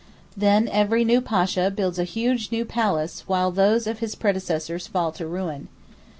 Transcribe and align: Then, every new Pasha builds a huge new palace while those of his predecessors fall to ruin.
Then, 0.35 0.67
every 0.69 1.05
new 1.05 1.21
Pasha 1.21 1.69
builds 1.69 1.99
a 1.99 2.05
huge 2.05 2.51
new 2.51 2.65
palace 2.65 3.23
while 3.27 3.51
those 3.51 3.85
of 3.85 3.99
his 3.99 4.15
predecessors 4.15 4.87
fall 4.87 5.11
to 5.11 5.27
ruin. 5.27 5.67